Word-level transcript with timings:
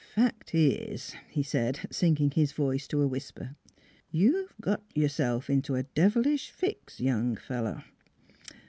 "Fact 0.15 0.55
is," 0.55 1.13
he 1.29 1.43
said, 1.43 1.81
sinking 1.91 2.31
his 2.31 2.53
voice 2.53 2.87
to 2.87 3.03
a 3.03 3.07
whisper," 3.07 3.55
you've 4.11 4.51
got 4.59 4.81
yourself 4.95 5.47
into 5.47 5.75
a 5.75 5.83
devilish 5.83 6.49
fix, 6.49 6.99
young 6.99 7.35
fellow. 7.35 7.83